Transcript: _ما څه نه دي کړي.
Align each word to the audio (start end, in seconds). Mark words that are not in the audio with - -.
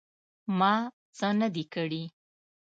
_ما 0.59 0.73
څه 1.17 1.27
نه 1.39 1.47
دي 1.55 1.63
کړي. 1.73 2.03